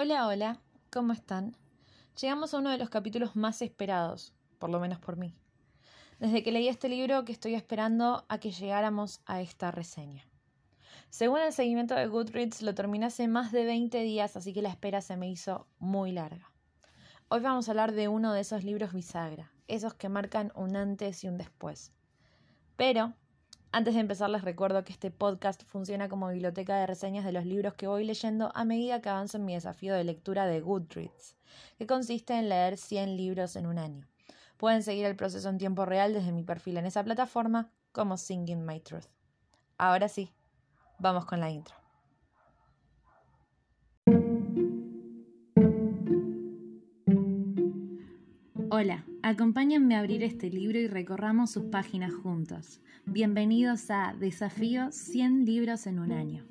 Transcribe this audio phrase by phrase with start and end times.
[0.00, 0.60] Hola, hola,
[0.92, 1.56] ¿cómo están?
[2.20, 5.34] Llegamos a uno de los capítulos más esperados, por lo menos por mí.
[6.20, 10.24] Desde que leí este libro que estoy esperando a que llegáramos a esta reseña.
[11.10, 14.68] Según el seguimiento de Goodreads, lo terminé hace más de 20 días, así que la
[14.68, 16.52] espera se me hizo muy larga.
[17.26, 21.24] Hoy vamos a hablar de uno de esos libros bisagra, esos que marcan un antes
[21.24, 21.90] y un después.
[22.76, 23.14] Pero
[23.70, 27.44] antes de empezar les recuerdo que este podcast funciona como biblioteca de reseñas de los
[27.44, 31.36] libros que voy leyendo a medida que avanzo en mi desafío de lectura de Goodreads,
[31.76, 34.06] que consiste en leer 100 libros en un año.
[34.56, 38.64] Pueden seguir el proceso en tiempo real desde mi perfil en esa plataforma como Singing
[38.64, 39.06] My Truth.
[39.76, 40.32] Ahora sí,
[40.98, 41.74] vamos con la intro.
[48.70, 52.80] Hola, acompáñenme a abrir este libro y recorramos sus páginas juntos.
[53.04, 56.46] Bienvenidos a Desafío 100 libros en un año.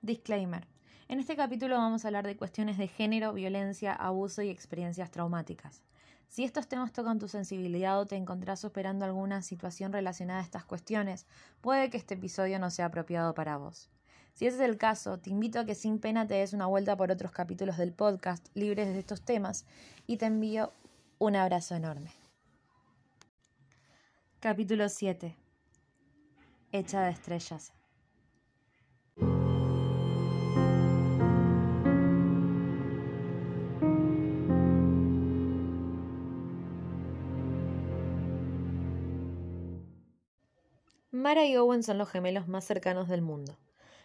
[0.00, 0.66] Disclaimer.
[1.08, 5.82] En este capítulo vamos a hablar de cuestiones de género, violencia, abuso y experiencias traumáticas.
[6.28, 10.64] Si estos temas tocan tu sensibilidad o te encontrás superando alguna situación relacionada a estas
[10.64, 11.26] cuestiones,
[11.60, 13.90] puede que este episodio no sea apropiado para vos.
[14.32, 16.96] Si ese es el caso, te invito a que sin pena te des una vuelta
[16.96, 19.66] por otros capítulos del podcast libres de estos temas
[20.06, 20.72] y te envío
[21.18, 22.12] un abrazo enorme.
[24.40, 25.36] Capítulo 7.
[26.72, 27.72] Hecha de estrellas.
[41.12, 43.56] Mara y Owen son los gemelos más cercanos del mundo,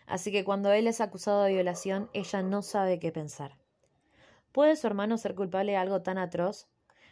[0.07, 3.57] así que cuando él es acusado de violación, ella no sabe qué pensar.
[4.51, 6.67] ¿Puede su hermano ser culpable de algo tan atroz?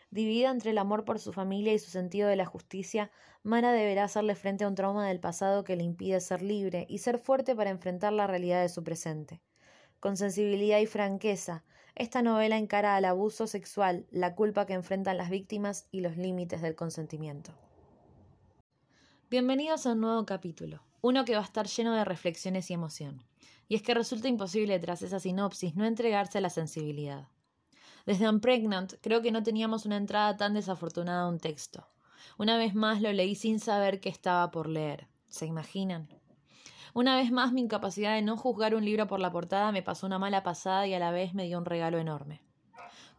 [0.09, 3.11] Dividida entre el amor por su familia y su sentido de la justicia,
[3.43, 6.99] Mara deberá hacerle frente a un trauma del pasado que le impide ser libre y
[6.99, 9.41] ser fuerte para enfrentar la realidad de su presente.
[9.99, 11.63] Con sensibilidad y franqueza,
[11.95, 16.61] esta novela encara al abuso sexual, la culpa que enfrentan las víctimas y los límites
[16.61, 17.51] del consentimiento.
[19.29, 23.21] Bienvenidos a un nuevo capítulo, uno que va a estar lleno de reflexiones y emoción.
[23.67, 27.27] Y es que resulta imposible tras esa sinopsis no entregarse a la sensibilidad.
[28.07, 31.87] Desde Unpregnant creo que no teníamos una entrada tan desafortunada a un texto.
[32.39, 35.07] Una vez más lo leí sin saber qué estaba por leer.
[35.27, 36.09] ¿Se imaginan?
[36.95, 40.07] Una vez más mi incapacidad de no juzgar un libro por la portada me pasó
[40.07, 42.41] una mala pasada y a la vez me dio un regalo enorme.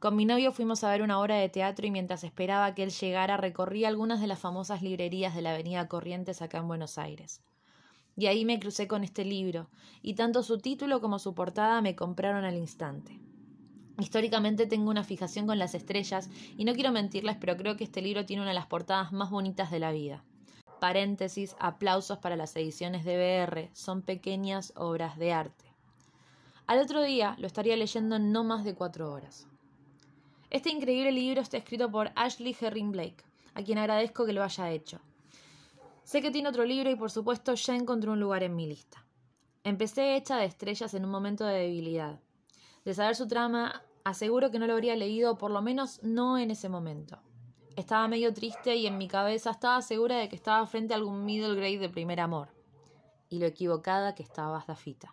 [0.00, 2.90] Con mi novio fuimos a ver una obra de teatro y mientras esperaba que él
[2.90, 7.42] llegara recorrí algunas de las famosas librerías de la Avenida Corrientes acá en Buenos Aires.
[8.16, 9.68] Y ahí me crucé con este libro,
[10.02, 13.20] y tanto su título como su portada me compraron al instante.
[13.98, 18.02] Históricamente tengo una fijación con las estrellas y no quiero mentirles, pero creo que este
[18.02, 20.22] libro tiene una de las portadas más bonitas de la vida.
[20.80, 25.64] Paréntesis, aplausos para las ediciones de BR, son pequeñas obras de arte.
[26.66, 29.46] Al otro día lo estaría leyendo en no más de cuatro horas.
[30.50, 33.24] Este increíble libro está escrito por Ashley Herring Blake,
[33.54, 35.00] a quien agradezco que lo haya hecho.
[36.06, 39.04] Sé que tiene otro libro y por supuesto ya encontré un lugar en mi lista.
[39.64, 42.20] Empecé hecha de estrellas en un momento de debilidad.
[42.84, 46.52] De saber su trama, aseguro que no lo habría leído, por lo menos no en
[46.52, 47.18] ese momento.
[47.74, 51.24] Estaba medio triste y en mi cabeza estaba segura de que estaba frente a algún
[51.24, 52.50] middle grade de primer amor.
[53.28, 55.12] Y lo equivocada que estaba Dafita.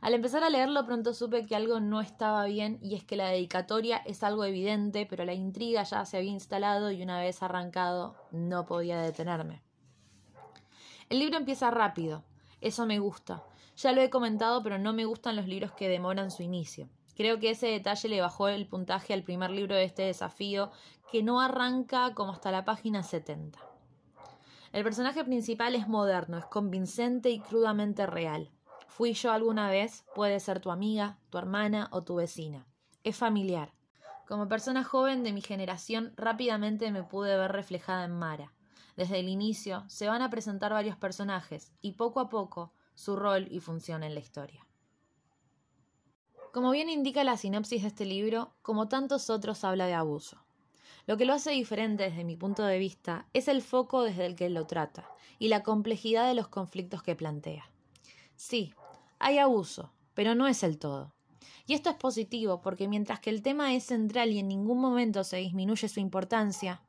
[0.00, 3.28] Al empezar a leerlo pronto supe que algo no estaba bien y es que la
[3.28, 8.16] dedicatoria es algo evidente, pero la intriga ya se había instalado y una vez arrancado
[8.32, 9.63] no podía detenerme.
[11.08, 12.24] El libro empieza rápido,
[12.60, 13.44] eso me gusta.
[13.76, 16.88] Ya lo he comentado, pero no me gustan los libros que demoran su inicio.
[17.16, 20.70] Creo que ese detalle le bajó el puntaje al primer libro de este desafío,
[21.12, 23.58] que no arranca como hasta la página 70.
[24.72, 28.50] El personaje principal es moderno, es convincente y crudamente real.
[28.88, 32.66] Fui yo alguna vez, puede ser tu amiga, tu hermana o tu vecina.
[33.04, 33.72] Es familiar.
[34.26, 38.52] Como persona joven de mi generación, rápidamente me pude ver reflejada en Mara.
[38.96, 43.48] Desde el inicio se van a presentar varios personajes y poco a poco su rol
[43.50, 44.66] y función en la historia.
[46.52, 50.44] Como bien indica la sinopsis de este libro, como tantos otros habla de abuso.
[51.06, 54.36] Lo que lo hace diferente desde mi punto de vista es el foco desde el
[54.36, 57.68] que lo trata y la complejidad de los conflictos que plantea.
[58.36, 58.72] Sí,
[59.18, 61.12] hay abuso, pero no es el todo.
[61.66, 65.24] Y esto es positivo porque mientras que el tema es central y en ningún momento
[65.24, 66.82] se disminuye su importancia,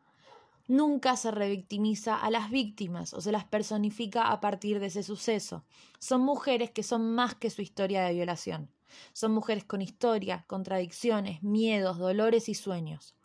[0.68, 5.64] Nunca se revictimiza a las víctimas o se las personifica a partir de ese suceso.
[6.00, 8.72] Son mujeres que son más que su historia de violación.
[9.14, 13.16] Son mujeres con historia, contradicciones, miedos, dolores y sueños.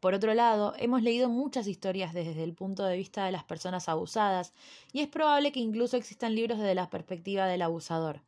[0.00, 3.88] Por otro lado, hemos leído muchas historias desde el punto de vista de las personas
[3.88, 4.54] abusadas,
[4.92, 8.22] y es probable que incluso existan libros desde la perspectiva del abusador.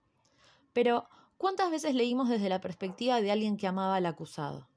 [0.73, 4.69] Pero, ¿cuántas veces leímos desde la perspectiva de alguien que amaba al acusado?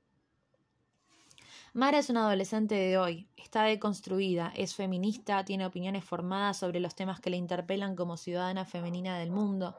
[1.76, 6.96] Mara es una adolescente de hoy, está deconstruida, es feminista, tiene opiniones formadas sobre los
[6.96, 9.76] temas que le interpelan como ciudadana femenina del mundo,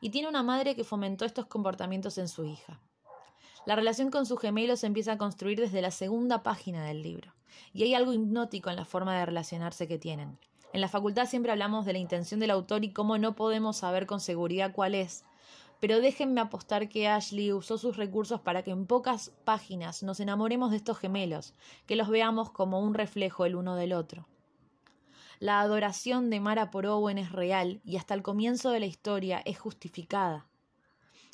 [0.00, 2.78] y tiene una madre que fomentó estos comportamientos en su hija.
[3.66, 7.34] La relación con su gemelo se empieza a construir desde la segunda página del libro,
[7.72, 10.38] y hay algo hipnótico en la forma de relacionarse que tienen.
[10.72, 14.06] En la facultad siempre hablamos de la intención del autor y cómo no podemos saber
[14.06, 15.24] con seguridad cuál es,
[15.80, 20.70] pero déjenme apostar que Ashley usó sus recursos para que en pocas páginas nos enamoremos
[20.70, 21.54] de estos gemelos,
[21.86, 24.28] que los veamos como un reflejo el uno del otro.
[25.38, 29.40] La adoración de Mara por Owen es real y hasta el comienzo de la historia
[29.46, 30.46] es justificada.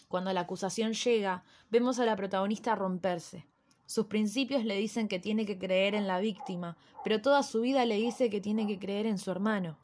[0.06, 3.48] Cuando la acusación llega, vemos a la protagonista romperse.
[3.84, 7.84] Sus principios le dicen que tiene que creer en la víctima, pero toda su vida
[7.84, 9.76] le dice que tiene que creer en su hermano.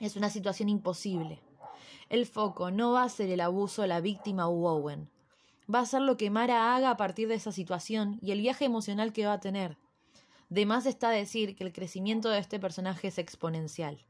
[0.00, 1.40] Es una situación imposible.
[2.08, 5.10] El foco no va a ser el abuso, la víctima u Owen.
[5.72, 8.64] Va a ser lo que Mara haga a partir de esa situación y el viaje
[8.64, 9.76] emocional que va a tener.
[10.48, 14.04] De más está decir que el crecimiento de este personaje es exponencial.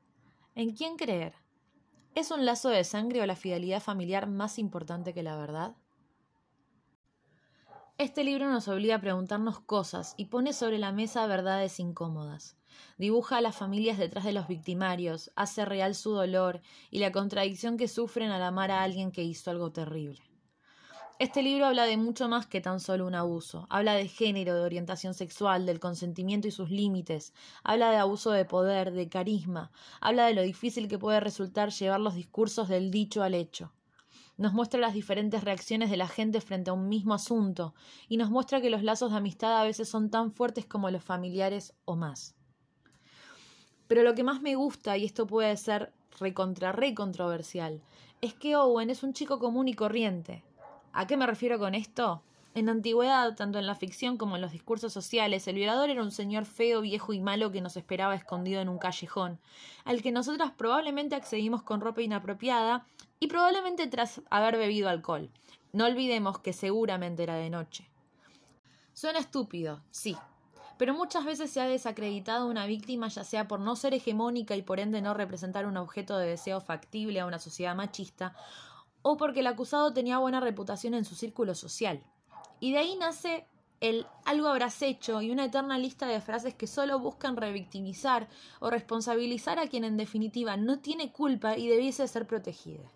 [0.54, 1.32] ¿En quién creer?
[2.14, 5.74] ¿Es un lazo de sangre o la fidelidad familiar más importante que la verdad?
[7.96, 12.54] Este libro nos obliga a preguntarnos cosas y pone sobre la mesa verdades incómodas.
[12.98, 17.76] Dibuja a las familias detrás de los victimarios, hace real su dolor y la contradicción
[17.76, 20.22] que sufren al amar a alguien que hizo algo terrible.
[21.18, 23.66] Este libro habla de mucho más que tan solo un abuso.
[23.70, 27.32] Habla de género, de orientación sexual, del consentimiento y sus límites.
[27.64, 29.70] Habla de abuso de poder, de carisma.
[30.02, 33.72] Habla de lo difícil que puede resultar llevar los discursos del dicho al hecho.
[34.36, 37.74] Nos muestra las diferentes reacciones de la gente frente a un mismo asunto
[38.06, 41.02] y nos muestra que los lazos de amistad a veces son tan fuertes como los
[41.02, 42.34] familiares o más.
[43.88, 47.80] Pero lo que más me gusta, y esto puede ser recontra re controversial,
[48.20, 50.42] es que Owen es un chico común y corriente.
[50.92, 52.22] ¿A qué me refiero con esto?
[52.54, 56.02] En la antigüedad, tanto en la ficción como en los discursos sociales, el violador era
[56.02, 59.38] un señor feo, viejo y malo que nos esperaba escondido en un callejón,
[59.84, 62.86] al que nosotras probablemente accedimos con ropa inapropiada
[63.20, 65.28] y probablemente tras haber bebido alcohol.
[65.74, 67.90] No olvidemos que seguramente era de noche.
[68.94, 70.16] Suena estúpido, sí,
[70.78, 74.62] pero muchas veces se ha desacreditado una víctima ya sea por no ser hegemónica y
[74.62, 78.34] por ende no representar un objeto de deseo factible a una sociedad machista,
[79.02, 82.02] o porque el acusado tenía buena reputación en su círculo social.
[82.60, 83.46] Y de ahí nace
[83.80, 88.28] el algo habrás hecho y una eterna lista de frases que solo buscan revictimizar
[88.60, 92.90] o responsabilizar a quien en definitiva no tiene culpa y debiese ser protegida.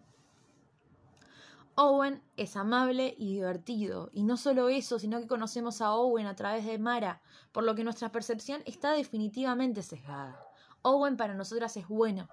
[1.77, 6.37] Owen es amable y divertido, y no solo eso, sino que conocemos a Owen a
[6.37, 7.23] través de Mara,
[7.53, 10.39] por lo que nuestra percepción está definitivamente sesgada.
[10.83, 12.29] Owen para nosotras es bueno,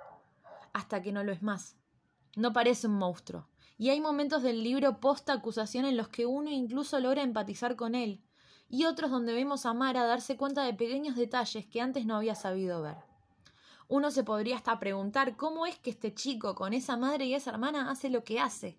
[0.73, 1.77] hasta que no lo es más.
[2.35, 3.47] No parece un monstruo,
[3.77, 7.95] y hay momentos del libro posta acusación en los que uno incluso logra empatizar con
[7.95, 8.21] él,
[8.69, 12.35] y otros donde vemos a Mara darse cuenta de pequeños detalles que antes no había
[12.35, 12.97] sabido ver.
[13.87, 17.51] Uno se podría hasta preguntar cómo es que este chico con esa madre y esa
[17.51, 18.77] hermana hace lo que hace,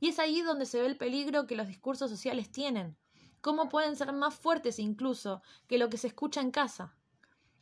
[0.00, 2.96] y es ahí donde se ve el peligro que los discursos sociales tienen,
[3.40, 6.94] cómo pueden ser más fuertes incluso que lo que se escucha en casa.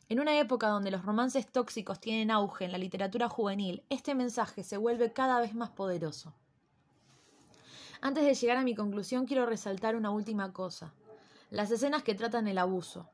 [0.07, 4.63] En una época donde los romances tóxicos tienen auge en la literatura juvenil, este mensaje
[4.63, 6.35] se vuelve cada vez más poderoso.
[8.01, 10.93] Antes de llegar a mi conclusión, quiero resaltar una última cosa.
[11.49, 13.09] Las escenas que tratan el abuso.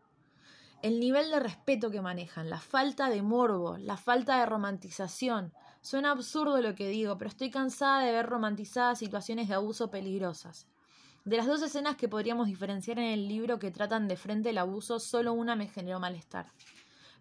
[0.81, 6.11] El nivel de respeto que manejan, la falta de morbo, la falta de romantización, Suena
[6.11, 10.67] absurdo lo que digo, pero estoy cansada de ver romantizadas situaciones de abuso peligrosas.
[11.25, 14.59] De las dos escenas que podríamos diferenciar en el libro que tratan de frente el
[14.59, 16.51] abuso, solo una me generó malestar.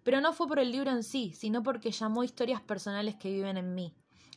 [0.03, 3.57] Pero no fue por el libro en sí, sino porque llamó historias personales que viven
[3.57, 3.95] en mí.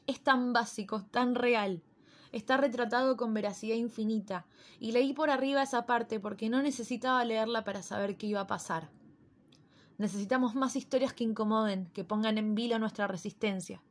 [0.08, 1.84] Es tan básico, tan real.
[2.32, 4.46] Está retratado con veracidad infinita,
[4.80, 8.48] y leí por arriba esa parte porque no necesitaba leerla para saber qué iba a
[8.48, 8.90] pasar.
[9.98, 13.82] Necesitamos más historias que incomoden, que pongan en vilo nuestra resistencia.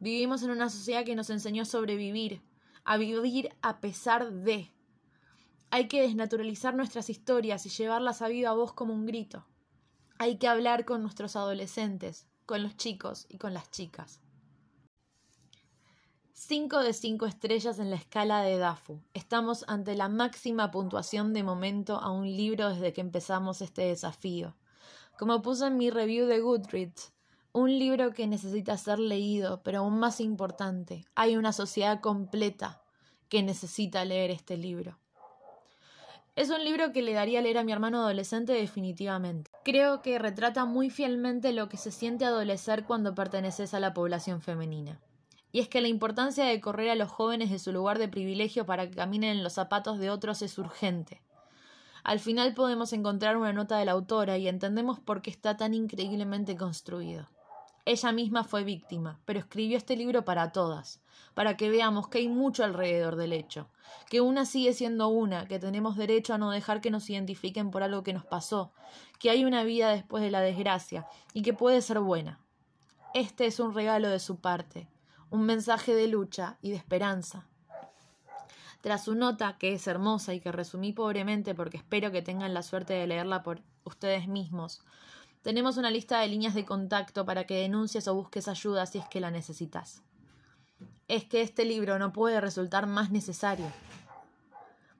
[0.00, 2.42] Vivimos en una sociedad que nos enseñó a sobrevivir,
[2.84, 4.70] a vivir a pesar de.
[5.70, 9.46] Hay que desnaturalizar nuestras historias y llevarlas a viva voz como un grito.
[10.18, 14.20] Hay que hablar con nuestros adolescentes, con los chicos y con las chicas.
[16.34, 19.00] 5 de 5 estrellas en la escala de DAFU.
[19.14, 24.56] Estamos ante la máxima puntuación de momento a un libro desde que empezamos este desafío.
[25.16, 27.12] Como puse en mi review de Goodreads,
[27.54, 32.82] un libro que necesita ser leído, pero aún más importante, hay una sociedad completa
[33.28, 34.98] que necesita leer este libro.
[36.34, 39.50] Es un libro que le daría a leer a mi hermano adolescente definitivamente.
[39.64, 44.40] Creo que retrata muy fielmente lo que se siente adolecer cuando perteneces a la población
[44.40, 44.98] femenina.
[45.52, 48.64] Y es que la importancia de correr a los jóvenes de su lugar de privilegio
[48.64, 51.20] para que caminen en los zapatos de otros es urgente.
[52.02, 55.74] Al final podemos encontrar una nota de la autora y entendemos por qué está tan
[55.74, 57.28] increíblemente construido.
[57.84, 61.00] Ella misma fue víctima, pero escribió este libro para todas,
[61.34, 63.68] para que veamos que hay mucho alrededor del hecho,
[64.08, 67.82] que una sigue siendo una, que tenemos derecho a no dejar que nos identifiquen por
[67.82, 68.72] algo que nos pasó,
[69.18, 72.38] que hay una vida después de la desgracia y que puede ser buena.
[73.14, 74.88] Este es un regalo de su parte,
[75.30, 77.48] un mensaje de lucha y de esperanza.
[78.80, 82.62] Tras su nota, que es hermosa y que resumí pobremente porque espero que tengan la
[82.62, 84.82] suerte de leerla por ustedes mismos,
[85.42, 89.08] tenemos una lista de líneas de contacto para que denuncies o busques ayuda si es
[89.08, 90.02] que la necesitas.
[91.08, 93.66] Es que este libro no puede resultar más necesario.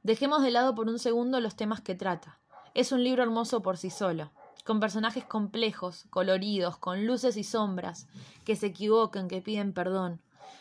[0.02, 2.40] Dejemos de lado por un segundo los temas que trata.
[2.74, 4.32] Es un libro hermoso por sí solo,
[4.64, 8.08] con personajes complejos, coloridos, con luces y sombras,
[8.44, 10.20] que se equivocan, que piden perdón.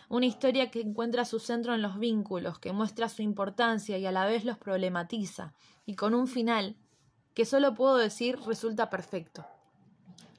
[0.10, 4.12] Una historia que encuentra su centro en los vínculos, que muestra su importancia y a
[4.12, 5.54] la vez los problematiza,
[5.88, 6.76] y con un final
[7.34, 9.46] que solo puedo decir resulta perfecto.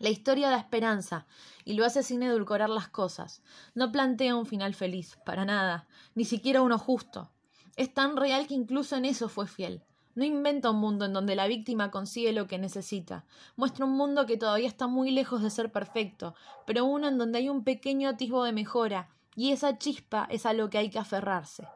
[0.02, 1.26] La historia da esperanza
[1.64, 3.40] y lo hace sin edulcorar las cosas.
[3.76, 7.30] No plantea un final feliz, para nada, ni siquiera uno justo.
[7.76, 9.85] Es tan real que incluso en eso fue fiel.
[10.16, 13.25] No inventa un mundo en donde la víctima consigue lo que necesita.
[13.54, 16.35] Muestra un mundo que todavía está muy lejos de ser perfecto,
[16.66, 20.52] pero uno en donde hay un pequeño atisbo de mejora, y esa chispa es a
[20.52, 21.68] lo que hay que aferrarse.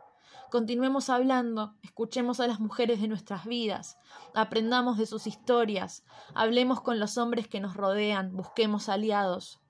[0.50, 3.98] Continuemos hablando, escuchemos a las mujeres de nuestras vidas,
[4.32, 9.60] aprendamos de sus historias, hablemos con los hombres que nos rodean, busquemos aliados.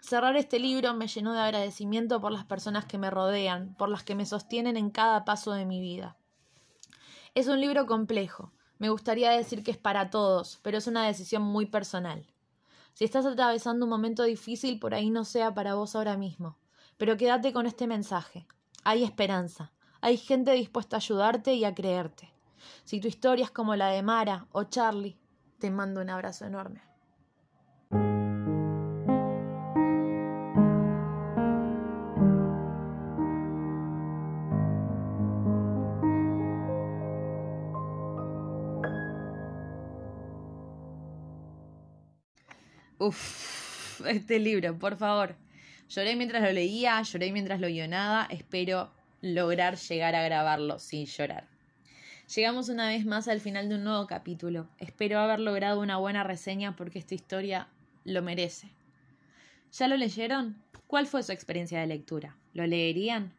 [0.00, 4.04] Cerrar este libro me llenó de agradecimiento por las personas que me rodean, por las
[4.04, 6.16] que me sostienen en cada paso de mi vida.
[7.34, 8.52] Es un libro complejo.
[8.78, 12.24] Me gustaría decir que es para todos, pero es una decisión muy personal.
[12.94, 16.56] Si estás atravesando un momento difícil, por ahí no sea para vos ahora mismo.
[16.96, 18.46] Pero quédate con este mensaje.
[18.84, 19.72] Hay esperanza.
[20.06, 22.32] Hay gente dispuesta a ayudarte y a creerte.
[22.84, 25.16] Si tu historia es como la de Mara o Charlie,
[25.58, 26.80] te mando un abrazo enorme.
[42.98, 45.34] Uf, este libro, por favor.
[45.88, 48.28] Lloré mientras lo leía, lloré mientras lo guionaba.
[48.30, 51.48] Espero lograr llegar a grabarlo sin llorar.
[52.34, 54.68] Llegamos una vez más al final de un nuevo capítulo.
[54.78, 57.68] Espero haber logrado una buena reseña porque esta historia
[58.04, 58.68] lo merece.
[59.72, 60.56] ¿Ya lo leyeron?
[60.86, 62.36] ¿Cuál fue su experiencia de lectura?
[62.52, 63.32] ¿Lo leerían?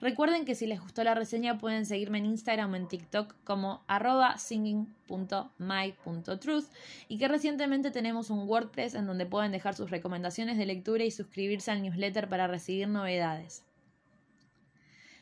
[0.00, 3.82] Recuerden que si les gustó la reseña pueden seguirme en Instagram o en TikTok como
[3.88, 6.66] arroba singing.my.truth
[7.08, 11.10] y que recientemente tenemos un WordPress en donde pueden dejar sus recomendaciones de lectura y
[11.10, 13.64] suscribirse al newsletter para recibir novedades.